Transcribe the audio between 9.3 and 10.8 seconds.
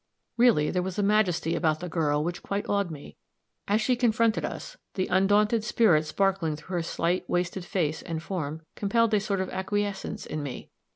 of acquiescence in me.